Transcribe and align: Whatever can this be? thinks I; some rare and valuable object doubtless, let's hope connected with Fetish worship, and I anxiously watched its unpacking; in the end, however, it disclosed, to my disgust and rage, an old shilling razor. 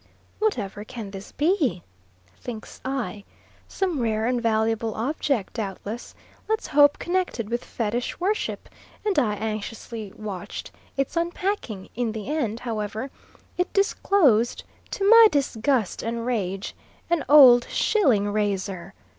Whatever 0.39 0.83
can 0.83 1.11
this 1.11 1.31
be? 1.31 1.83
thinks 2.39 2.81
I; 2.83 3.23
some 3.67 3.99
rare 4.01 4.25
and 4.25 4.41
valuable 4.41 4.95
object 4.95 5.53
doubtless, 5.53 6.15
let's 6.49 6.65
hope 6.65 6.97
connected 6.97 7.51
with 7.51 7.63
Fetish 7.63 8.19
worship, 8.19 8.67
and 9.05 9.19
I 9.19 9.35
anxiously 9.35 10.11
watched 10.17 10.71
its 10.97 11.15
unpacking; 11.15 11.89
in 11.95 12.13
the 12.13 12.29
end, 12.35 12.61
however, 12.61 13.11
it 13.59 13.71
disclosed, 13.73 14.63
to 14.89 15.07
my 15.07 15.27
disgust 15.29 16.01
and 16.01 16.25
rage, 16.25 16.73
an 17.11 17.23
old 17.29 17.67
shilling 17.69 18.27
razor. 18.33 18.95